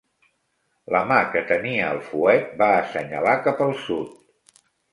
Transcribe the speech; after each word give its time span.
La 0.95 1.01
mà 1.11 1.17
que 1.35 1.43
tenia 1.51 1.91
el 1.97 2.01
fuet 2.09 2.57
va 2.63 2.73
assenyalar 2.81 3.37
cap 3.51 3.65
al 3.69 3.77
sud. 3.87 4.61